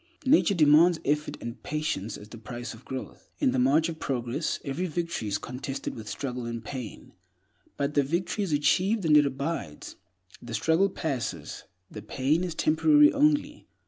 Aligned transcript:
Nature 0.25 0.55
demands 0.55 0.99
effort 1.05 1.37
and 1.41 1.61
patience 1.61 2.17
as 2.17 2.27
the 2.29 2.37
price 2.39 2.73
of 2.73 2.83
growth. 2.85 3.29
In 3.37 3.51
the 3.51 3.59
march 3.59 3.87
of 3.87 3.99
progress, 3.99 4.57
every 4.65 4.87
victory 4.87 5.27
is 5.27 5.37
contested 5.37 5.93
with 5.93 6.09
struggle 6.09 6.47
and 6.47 6.65
pain; 6.65 7.11
but 7.77 7.93
the 7.93 8.01
victory 8.01 8.43
is 8.43 8.51
achieved, 8.51 9.05
and 9.05 9.15
it 9.15 9.27
abides. 9.27 9.97
The 10.41 10.55
struggle 10.55 10.89
passes; 10.89 11.65
the 11.91 12.01
pain 12.01 12.43
is 12.43 12.55
temporary 12.55 13.13
only. 13.13 13.67